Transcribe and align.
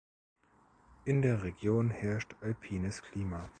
In 1.05 1.21
der 1.21 1.43
Region 1.43 1.91
herrscht 1.91 2.35
Alpines 2.41 3.03
Klima. 3.03 3.47